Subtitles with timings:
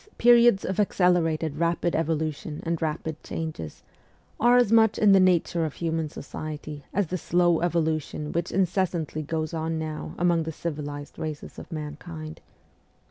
[0.03, 0.03] e.
[0.17, 3.83] periods of accelerated rapid evolution and rapid changes,
[4.39, 9.21] are as much in the nature of human society as the slow evolution which incessantly
[9.21, 12.41] goes on now among the civilized races of mankind.